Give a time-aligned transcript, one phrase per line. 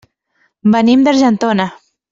[0.77, 1.73] Venim d'Argentona.